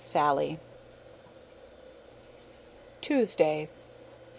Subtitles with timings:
[0.03, 0.57] SALLIE.
[3.01, 3.69] Tuesday.